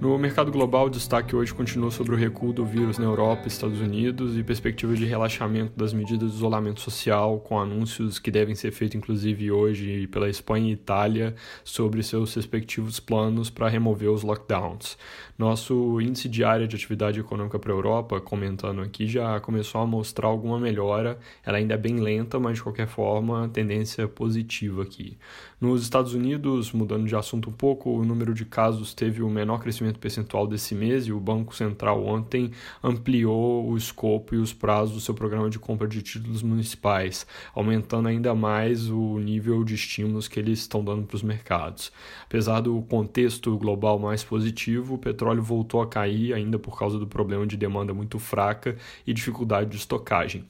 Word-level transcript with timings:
No 0.00 0.16
mercado 0.16 0.52
global, 0.52 0.86
o 0.86 0.90
destaque 0.90 1.34
hoje 1.34 1.52
continua 1.52 1.90
sobre 1.90 2.14
o 2.14 2.16
recuo 2.16 2.52
do 2.52 2.64
vírus 2.64 2.98
na 2.98 3.04
Europa 3.04 3.42
e 3.44 3.48
Estados 3.48 3.80
Unidos 3.80 4.38
e 4.38 4.44
perspectivas 4.44 4.96
de 4.96 5.04
relaxamento 5.04 5.72
das 5.76 5.92
medidas 5.92 6.30
de 6.30 6.36
isolamento 6.36 6.80
social, 6.80 7.40
com 7.40 7.58
anúncios 7.58 8.20
que 8.20 8.30
devem 8.30 8.54
ser 8.54 8.70
feitos 8.70 8.94
inclusive 8.94 9.50
hoje 9.50 10.06
pela 10.06 10.30
Espanha 10.30 10.68
e 10.68 10.74
Itália 10.74 11.34
sobre 11.64 12.00
seus 12.04 12.32
respectivos 12.32 13.00
planos 13.00 13.50
para 13.50 13.68
remover 13.68 14.08
os 14.08 14.22
lockdowns. 14.22 14.96
Nosso 15.36 16.00
índice 16.00 16.28
diário 16.28 16.68
de 16.68 16.76
atividade 16.76 17.18
econômica 17.18 17.58
para 17.58 17.72
a 17.72 17.74
Europa, 17.74 18.20
comentando 18.20 18.80
aqui, 18.80 19.06
já 19.08 19.40
começou 19.40 19.80
a 19.80 19.86
mostrar 19.86 20.28
alguma 20.28 20.60
melhora. 20.60 21.18
Ela 21.44 21.58
ainda 21.58 21.74
é 21.74 21.76
bem 21.76 21.96
lenta, 21.96 22.38
mas 22.38 22.56
de 22.56 22.62
qualquer 22.62 22.86
forma, 22.86 23.48
tendência 23.48 24.06
positiva 24.06 24.82
aqui. 24.82 25.18
Nos 25.60 25.82
Estados 25.82 26.14
Unidos, 26.14 26.72
mudando 26.72 27.06
de 27.06 27.16
assunto 27.16 27.50
um 27.50 27.52
pouco, 27.52 27.90
o 27.90 28.04
número 28.04 28.32
de 28.32 28.44
casos 28.44 28.94
teve 28.94 29.22
o 29.22 29.28
menor 29.28 29.60
crescimento 29.60 29.87
crescimento 29.88 29.98
percentual 29.98 30.46
desse 30.46 30.74
mês 30.74 31.06
e 31.06 31.12
o 31.12 31.20
Banco 31.20 31.54
Central 31.54 32.04
ontem 32.04 32.50
ampliou 32.82 33.68
o 33.68 33.76
escopo 33.76 34.34
e 34.34 34.38
os 34.38 34.52
prazos 34.52 34.94
do 34.94 35.00
seu 35.00 35.14
programa 35.14 35.48
de 35.48 35.58
compra 35.58 35.88
de 35.88 36.02
títulos 36.02 36.42
municipais, 36.42 37.26
aumentando 37.54 38.08
ainda 38.08 38.34
mais 38.34 38.90
o 38.90 39.18
nível 39.18 39.64
de 39.64 39.74
estímulos 39.74 40.28
que 40.28 40.38
eles 40.38 40.60
estão 40.60 40.84
dando 40.84 41.06
para 41.06 41.16
os 41.16 41.22
mercados. 41.22 41.92
Apesar 42.24 42.60
do 42.60 42.80
contexto 42.82 43.56
global 43.56 43.98
mais 43.98 44.22
positivo, 44.22 44.94
o 44.94 44.98
petróleo 44.98 45.42
voltou 45.42 45.80
a 45.80 45.86
cair 45.86 46.34
ainda 46.34 46.58
por 46.58 46.78
causa 46.78 46.98
do 46.98 47.06
problema 47.06 47.46
de 47.46 47.56
demanda 47.56 47.94
muito 47.94 48.18
fraca 48.18 48.76
e 49.06 49.12
dificuldade 49.12 49.70
de 49.70 49.76
estocagem. 49.76 50.44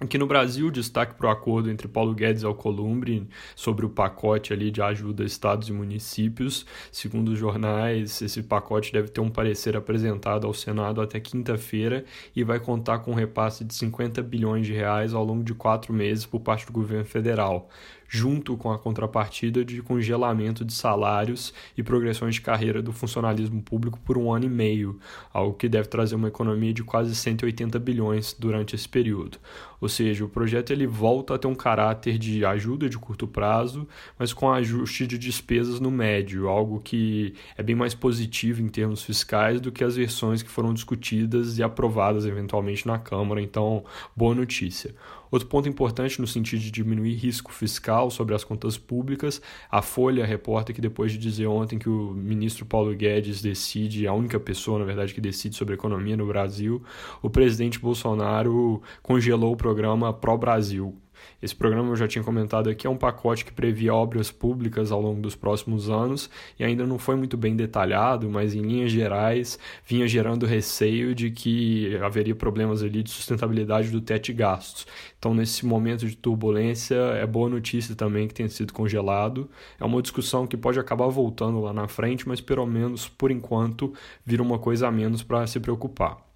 Aqui 0.00 0.18
no 0.18 0.26
Brasil, 0.26 0.72
destaque 0.72 1.14
para 1.14 1.28
o 1.28 1.30
acordo 1.30 1.70
entre 1.70 1.86
Paulo 1.86 2.12
Guedes 2.14 2.42
e 2.42 2.46
Alcolumbre 2.46 3.28
sobre 3.54 3.86
o 3.86 3.88
pacote 3.88 4.52
ali 4.52 4.68
de 4.68 4.82
ajuda 4.82 5.22
a 5.22 5.26
estados 5.26 5.68
e 5.68 5.72
municípios. 5.72 6.66
Segundo 6.90 7.28
os 7.28 7.38
jornais, 7.38 8.20
esse 8.20 8.42
pacote 8.42 8.92
deve 8.92 9.08
ter 9.08 9.20
um 9.20 9.30
parecer 9.30 9.76
apresentado 9.76 10.48
ao 10.48 10.52
Senado 10.52 11.00
até 11.00 11.20
quinta-feira 11.20 12.04
e 12.34 12.42
vai 12.42 12.58
contar 12.58 12.98
com 12.98 13.12
um 13.12 13.14
repasse 13.14 13.64
de 13.64 13.72
50 13.72 14.20
bilhões 14.20 14.66
de 14.66 14.72
reais 14.72 15.14
ao 15.14 15.24
longo 15.24 15.44
de 15.44 15.54
quatro 15.54 15.92
meses 15.92 16.26
por 16.26 16.40
parte 16.40 16.66
do 16.66 16.72
governo 16.72 17.04
federal 17.04 17.70
junto 18.14 18.56
com 18.56 18.70
a 18.70 18.78
contrapartida 18.78 19.64
de 19.64 19.82
congelamento 19.82 20.64
de 20.64 20.72
salários 20.72 21.52
e 21.76 21.82
progressões 21.82 22.36
de 22.36 22.42
carreira 22.42 22.80
do 22.80 22.92
funcionalismo 22.92 23.60
público 23.60 23.98
por 24.04 24.16
um 24.16 24.32
ano 24.32 24.44
e 24.44 24.48
meio, 24.48 25.00
algo 25.32 25.54
que 25.54 25.68
deve 25.68 25.88
trazer 25.88 26.14
uma 26.14 26.28
economia 26.28 26.72
de 26.72 26.84
quase 26.84 27.12
180 27.12 27.76
bilhões 27.80 28.32
durante 28.38 28.76
esse 28.76 28.88
período. 28.88 29.38
Ou 29.80 29.88
seja, 29.88 30.24
o 30.24 30.28
projeto 30.28 30.70
ele 30.70 30.86
volta 30.86 31.34
a 31.34 31.38
ter 31.38 31.48
um 31.48 31.56
caráter 31.56 32.16
de 32.16 32.44
ajuda 32.44 32.88
de 32.88 32.96
curto 32.96 33.26
prazo, 33.26 33.86
mas 34.16 34.32
com 34.32 34.50
ajuste 34.52 35.08
de 35.08 35.18
despesas 35.18 35.80
no 35.80 35.90
médio, 35.90 36.48
algo 36.48 36.80
que 36.80 37.34
é 37.58 37.64
bem 37.64 37.74
mais 37.74 37.96
positivo 37.96 38.62
em 38.62 38.68
termos 38.68 39.02
fiscais 39.02 39.60
do 39.60 39.72
que 39.72 39.82
as 39.82 39.96
versões 39.96 40.40
que 40.40 40.48
foram 40.48 40.72
discutidas 40.72 41.58
e 41.58 41.64
aprovadas 41.64 42.24
eventualmente 42.26 42.86
na 42.86 42.96
Câmara. 42.96 43.42
Então, 43.42 43.84
boa 44.16 44.36
notícia. 44.36 44.94
Outro 45.34 45.48
ponto 45.48 45.68
importante 45.68 46.20
no 46.20 46.28
sentido 46.28 46.60
de 46.60 46.70
diminuir 46.70 47.16
risco 47.16 47.52
fiscal 47.52 48.08
sobre 48.08 48.36
as 48.36 48.44
contas 48.44 48.78
públicas, 48.78 49.42
a 49.68 49.82
Folha 49.82 50.24
reporta 50.24 50.72
que 50.72 50.80
depois 50.80 51.10
de 51.10 51.18
dizer 51.18 51.48
ontem 51.48 51.76
que 51.76 51.88
o 51.88 52.12
ministro 52.12 52.64
Paulo 52.64 52.94
Guedes 52.94 53.42
decide, 53.42 54.06
a 54.06 54.12
única 54.12 54.38
pessoa, 54.38 54.78
na 54.78 54.84
verdade, 54.84 55.12
que 55.12 55.20
decide 55.20 55.56
sobre 55.56 55.74
economia 55.74 56.16
no 56.16 56.24
Brasil, 56.24 56.80
o 57.20 57.28
presidente 57.28 57.80
Bolsonaro 57.80 58.80
congelou 59.02 59.52
o 59.52 59.56
programa 59.56 60.12
Pro 60.12 60.38
Brasil, 60.38 60.94
esse 61.42 61.54
programa 61.54 61.90
eu 61.90 61.96
já 61.96 62.08
tinha 62.08 62.24
comentado 62.24 62.70
aqui, 62.70 62.86
é 62.86 62.90
um 62.90 62.96
pacote 62.96 63.44
que 63.44 63.52
previa 63.52 63.94
obras 63.94 64.30
públicas 64.30 64.90
ao 64.90 65.00
longo 65.00 65.20
dos 65.20 65.34
próximos 65.34 65.90
anos 65.90 66.30
e 66.58 66.64
ainda 66.64 66.86
não 66.86 66.98
foi 66.98 67.16
muito 67.16 67.36
bem 67.36 67.54
detalhado, 67.54 68.30
mas 68.30 68.54
em 68.54 68.62
linhas 68.62 68.90
gerais 68.90 69.58
vinha 69.86 70.06
gerando 70.08 70.46
receio 70.46 71.14
de 71.14 71.30
que 71.30 71.96
haveria 71.98 72.34
problemas 72.34 72.82
ali 72.82 73.02
de 73.02 73.10
sustentabilidade 73.10 73.90
do 73.90 74.00
teto 74.00 74.26
de 74.26 74.32
gastos. 74.32 74.86
Então, 75.18 75.34
nesse 75.34 75.64
momento 75.64 76.06
de 76.06 76.16
turbulência, 76.16 76.96
é 76.96 77.26
boa 77.26 77.48
notícia 77.48 77.94
também 77.94 78.28
que 78.28 78.34
tenha 78.34 78.48
sido 78.48 78.72
congelado. 78.72 79.48
É 79.80 79.84
uma 79.84 80.02
discussão 80.02 80.46
que 80.46 80.56
pode 80.56 80.78
acabar 80.78 81.08
voltando 81.08 81.60
lá 81.60 81.72
na 81.72 81.88
frente, 81.88 82.28
mas 82.28 82.40
pelo 82.40 82.66
menos 82.66 83.08
por 83.08 83.30
enquanto 83.30 83.92
vira 84.24 84.42
uma 84.42 84.58
coisa 84.58 84.88
a 84.88 84.90
menos 84.90 85.22
para 85.22 85.46
se 85.46 85.58
preocupar. 85.60 86.33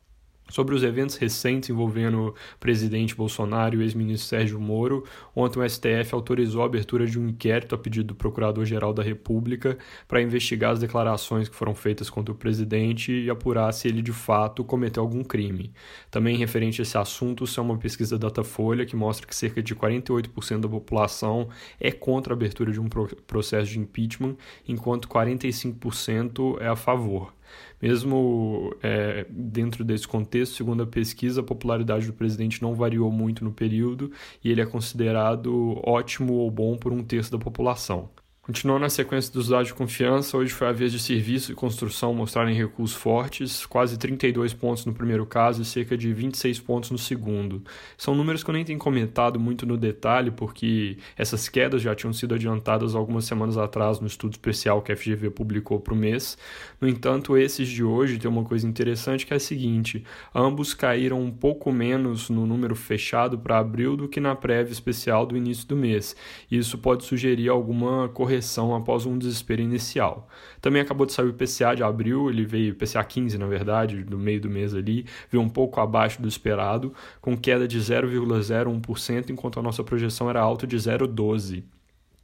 Sobre 0.50 0.75
os 0.75 0.82
eventos 0.82 1.16
recentes 1.16 1.69
envolvendo 1.69 2.28
o 2.28 2.34
presidente 2.59 3.14
Bolsonaro 3.14 3.75
e 3.75 3.78
o 3.78 3.82
ex-ministro 3.82 4.26
Sérgio 4.26 4.59
Moro, 4.59 5.04
ontem 5.36 5.60
o 5.60 5.69
STF 5.69 6.14
autorizou 6.14 6.62
a 6.62 6.66
abertura 6.66 7.06
de 7.06 7.19
um 7.19 7.28
inquérito 7.28 7.75
a 7.75 7.78
pedido 7.78 8.09
do 8.09 8.14
Procurador-Geral 8.14 8.94
da 8.94 9.03
República 9.03 9.76
para 10.06 10.22
investigar 10.22 10.72
as 10.72 10.81
declarações 10.81 11.48
que 11.48 11.54
foram 11.54 11.75
feitas 11.75 12.08
contra 12.08 12.32
o 12.32 12.37
presidente 12.37 13.12
e 13.12 13.28
apurar 13.28 13.70
se 13.72 13.88
ele 13.88 14.00
de 14.00 14.12
fato 14.12 14.64
cometeu 14.64 15.03
algum 15.03 15.22
crime. 15.22 15.70
Também 16.10 16.37
referente 16.37 16.81
a 16.81 16.82
esse 16.82 16.97
assunto, 16.97 17.44
isso 17.44 17.60
é 17.60 17.62
uma 17.62 17.76
pesquisa 17.76 18.19
da 18.19 18.28
Datafolha 18.28 18.87
que 18.87 18.97
mostra 18.97 19.26
que 19.26 19.37
cerca 19.37 19.62
de 19.62 19.75
48% 19.75 20.60
da 20.60 20.69
população 20.69 21.48
é 21.78 21.91
contra 21.91 22.32
a 22.32 22.37
abertura 22.37 22.72
de 22.72 22.81
um 22.81 22.88
processo 23.26 23.70
de 23.70 23.78
impeachment, 23.78 24.37
enquanto 24.66 25.08
45% 25.08 26.58
é 26.60 26.69
a 26.69 26.76
favor. 26.76 27.38
Mesmo 27.81 28.75
é, 28.82 29.26
dentro 29.31 29.84
desse 29.84 30.06
contexto, 30.06 30.56
segundo 30.56 30.82
a 30.82 30.86
pesquisa, 30.86 31.41
a 31.41 31.44
popularidade 31.44 32.06
do 32.06 32.12
presidente 32.12 32.60
não 32.62 32.75
variou 32.75 33.10
muito 33.10 33.44
no 33.44 33.53
período 33.53 34.10
e 34.42 34.50
ele 34.50 34.60
é 34.60 34.66
considerado 34.66 35.81
ótimo 35.84 36.34
ou 36.34 36.50
bom 36.50 36.76
por 36.76 36.92
um 36.92 37.03
terço 37.03 37.31
da 37.31 37.38
população. 37.38 38.10
Continuando 38.48 38.81
na 38.81 38.88
sequência 38.88 39.31
dos 39.31 39.48
dados 39.48 39.69
de 39.69 39.75
confiança, 39.75 40.34
hoje 40.34 40.54
foi 40.54 40.69
a 40.69 40.72
vez 40.72 40.91
de 40.91 40.98
serviço 40.98 41.53
e 41.53 41.54
construção 41.54 42.14
mostrarem 42.14 42.54
recuos 42.54 42.94
fortes, 42.94 43.66
quase 43.66 43.98
32 43.98 44.54
pontos 44.54 44.86
no 44.86 44.94
primeiro 44.94 45.26
caso 45.26 45.60
e 45.60 45.66
cerca 45.66 45.98
de 45.98 46.10
26 46.14 46.58
pontos 46.60 46.91
no 46.91 46.97
segundo. 46.97 47.62
São 47.98 48.14
números 48.14 48.42
que 48.42 48.48
eu 48.48 48.54
nem 48.54 48.64
tenho 48.64 48.78
comentado 48.78 49.38
muito 49.38 49.66
no 49.66 49.76
detalhe, 49.76 50.31
porque 50.31 50.97
essas 51.14 51.47
quedas 51.47 51.82
já 51.82 51.94
tinham 51.94 52.10
sido 52.14 52.34
adiantadas 52.34 52.94
algumas 52.94 53.26
semanas 53.26 53.58
atrás 53.58 54.00
no 54.00 54.06
estudo 54.06 54.32
especial 54.32 54.81
que 54.81 54.92
a 54.92 54.97
FGV 54.97 55.28
publicou 55.28 55.78
para 55.78 55.92
o 55.92 55.97
mês. 55.97 56.38
No 56.81 56.88
entanto, 56.88 57.37
esses 57.37 57.69
de 57.69 57.84
hoje 57.84 58.16
têm 58.16 58.31
uma 58.31 58.44
coisa 58.44 58.66
interessante 58.66 59.26
que 59.26 59.34
é 59.34 59.37
a 59.37 59.41
seguinte: 59.41 60.03
ambos 60.34 60.72
caíram 60.72 61.20
um 61.20 61.31
pouco 61.31 61.70
menos 61.70 62.31
no 62.31 62.47
número 62.47 62.75
fechado 62.75 63.38
para 63.38 63.58
abril 63.58 63.94
do 63.94 64.08
que 64.08 64.20
na 64.20 64.34
prévia 64.34 64.72
especial 64.72 65.26
do 65.26 65.37
início 65.37 65.69
do 65.69 65.76
mês. 65.76 66.16
Isso 66.50 66.78
pode 66.78 67.04
sugerir 67.04 67.50
alguma 67.50 68.08
correção 68.08 68.38
correção 68.38 68.75
após 68.75 69.04
um 69.04 69.19
desespero 69.19 69.60
inicial. 69.60 70.28
Também 70.60 70.81
acabou 70.81 71.06
de 71.06 71.12
sair 71.12 71.26
o 71.26 71.31
IPCA 71.31 71.75
de 71.75 71.82
abril, 71.82 72.31
ele 72.31 72.44
veio, 72.44 72.71
IPCA 72.71 73.03
15 73.03 73.37
na 73.37 73.47
verdade, 73.47 74.03
do 74.04 74.16
meio 74.16 74.41
do 74.41 74.49
mês 74.49 74.75
ali, 74.75 75.04
veio 75.31 75.43
um 75.43 75.49
pouco 75.49 75.81
abaixo 75.81 76.22
do 76.22 76.28
esperado, 76.28 76.94
com 77.21 77.37
queda 77.37 77.66
de 77.66 77.78
0,01%, 77.78 79.31
enquanto 79.31 79.59
a 79.59 79.62
nossa 79.62 79.82
projeção 79.82 80.31
era 80.31 80.41
alta 80.41 80.66
de 80.66 80.76
0,12%. 80.76 81.65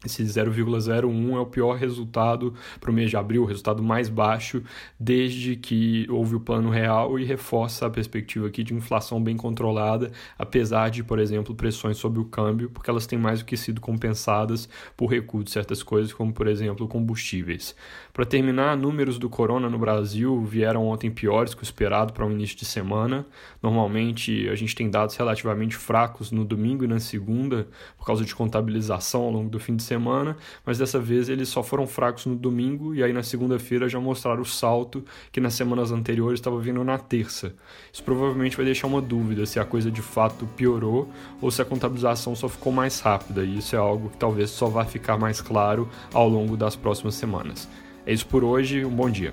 Esse 0.04 0.22
0,01 0.22 1.36
é 1.36 1.40
o 1.40 1.46
pior 1.46 1.76
resultado 1.76 2.54
para 2.78 2.90
o 2.90 2.94
mês 2.94 3.10
de 3.10 3.16
abril, 3.16 3.42
o 3.42 3.46
resultado 3.46 3.82
mais 3.82 4.08
baixo 4.08 4.62
desde 5.00 5.56
que 5.56 6.06
houve 6.10 6.36
o 6.36 6.40
plano 6.40 6.68
real 6.68 7.18
e 7.18 7.24
reforça 7.24 7.86
a 7.86 7.90
perspectiva 7.90 8.46
aqui 8.46 8.62
de 8.62 8.74
inflação 8.74 9.22
bem 9.22 9.36
controlada, 9.36 10.12
apesar 10.38 10.90
de, 10.90 11.02
por 11.02 11.18
exemplo, 11.18 11.54
pressões 11.54 11.96
sobre 11.96 12.20
o 12.20 12.24
câmbio, 12.24 12.68
porque 12.70 12.90
elas 12.90 13.06
têm 13.06 13.18
mais 13.18 13.38
do 13.38 13.46
que 13.46 13.56
sido 13.56 13.80
compensadas 13.80 14.68
por 14.96 15.06
recuo 15.06 15.42
de 15.42 15.50
certas 15.50 15.82
coisas, 15.82 16.12
como, 16.12 16.32
por 16.32 16.46
exemplo, 16.46 16.86
combustíveis. 16.86 17.74
Para 18.12 18.24
terminar, 18.24 18.76
números 18.76 19.18
do 19.18 19.30
corona 19.30 19.70
no 19.70 19.78
Brasil 19.78 20.42
vieram 20.44 20.86
ontem 20.86 21.10
piores 21.10 21.54
que 21.54 21.62
o 21.62 21.64
esperado 21.64 22.12
para 22.12 22.26
o 22.26 22.30
início 22.30 22.56
de 22.56 22.64
semana. 22.64 23.26
Normalmente 23.62 24.48
a 24.48 24.54
gente 24.54 24.74
tem 24.74 24.90
dados 24.90 25.16
relativamente 25.16 25.76
fracos 25.76 26.30
no 26.30 26.44
domingo 26.44 26.84
e 26.84 26.86
na 26.86 27.00
segunda, 27.00 27.66
por 27.96 28.06
causa 28.06 28.24
de 28.24 28.34
contabilização 28.34 29.22
ao 29.22 29.30
longo 29.30 29.50
do 29.50 29.58
fim 29.58 29.74
de 29.74 29.82
semana 29.82 29.93
semana, 29.94 30.36
mas 30.66 30.78
dessa 30.78 30.98
vez 30.98 31.28
eles 31.28 31.48
só 31.48 31.62
foram 31.62 31.86
fracos 31.86 32.26
no 32.26 32.34
domingo 32.34 32.94
e 32.94 33.02
aí 33.02 33.12
na 33.12 33.22
segunda-feira 33.22 33.88
já 33.88 34.00
mostraram 34.00 34.42
o 34.42 34.44
salto 34.44 35.04
que 35.30 35.40
nas 35.40 35.54
semanas 35.54 35.92
anteriores 35.92 36.40
estava 36.40 36.58
vindo 36.58 36.82
na 36.82 36.98
terça. 36.98 37.54
Isso 37.92 38.02
provavelmente 38.02 38.56
vai 38.56 38.64
deixar 38.64 38.88
uma 38.88 39.00
dúvida 39.00 39.46
se 39.46 39.60
a 39.60 39.64
coisa 39.64 39.90
de 39.90 40.02
fato 40.02 40.46
piorou 40.56 41.08
ou 41.40 41.50
se 41.50 41.62
a 41.62 41.64
contabilização 41.64 42.34
só 42.34 42.48
ficou 42.48 42.72
mais 42.72 43.00
rápida, 43.00 43.44
e 43.44 43.58
isso 43.58 43.76
é 43.76 43.78
algo 43.78 44.10
que 44.10 44.16
talvez 44.16 44.50
só 44.50 44.66
vá 44.66 44.84
ficar 44.84 45.16
mais 45.16 45.40
claro 45.40 45.88
ao 46.12 46.28
longo 46.28 46.56
das 46.56 46.74
próximas 46.76 47.14
semanas. 47.14 47.68
É 48.04 48.12
isso 48.12 48.26
por 48.26 48.42
hoje, 48.44 48.84
um 48.84 48.90
bom 48.90 49.08
dia. 49.08 49.32